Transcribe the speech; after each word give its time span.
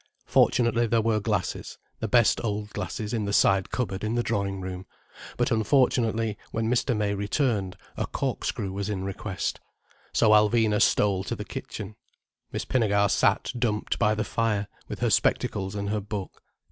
Fortunately 0.25 0.87
there 0.87 0.99
were 0.99 1.19
glasses, 1.19 1.77
the 1.99 2.07
best 2.07 2.43
old 2.43 2.71
glasses, 2.71 3.13
in 3.13 3.25
the 3.25 3.31
side 3.33 3.69
cupboard 3.69 4.03
in 4.03 4.15
the 4.15 4.23
drawing 4.23 4.59
room. 4.59 4.87
But 5.37 5.51
unfortunately, 5.51 6.39
when 6.49 6.67
Mr. 6.67 6.97
May 6.97 7.13
returned, 7.13 7.77
a 7.95 8.07
corkscrew 8.07 8.71
was 8.71 8.89
in 8.89 9.03
request. 9.03 9.59
So 10.11 10.31
Alvina 10.31 10.81
stole 10.81 11.23
to 11.25 11.35
the 11.35 11.45
kitchen. 11.45 11.97
Miss 12.51 12.65
Pinnegar 12.65 13.09
sat 13.11 13.51
dumped 13.59 13.99
by 13.99 14.15
the 14.15 14.23
fire, 14.23 14.67
with 14.87 15.01
her 15.01 15.11
spectacles 15.11 15.75
and 15.75 15.91
her 15.91 16.01
book. 16.01 16.41